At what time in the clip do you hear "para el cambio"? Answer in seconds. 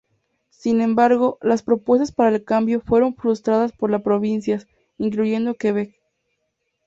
2.11-2.79